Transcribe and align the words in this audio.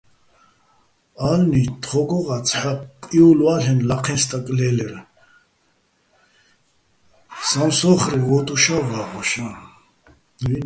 ა́ლნი 1.29 1.61
თხო́გღა 1.83 2.37
ცჰ̦ა 2.47 2.71
ყიოლვა́ლ'ენო̆ 3.03 3.85
ლაჴეჼ 3.89 4.15
სტაკ 4.21 4.45
ლე́ლერ 4.57 4.93
სამსო́ხრე 7.49 8.17
ვოტუშა́, 8.27 8.81
ვაღოშა́. 8.89 9.51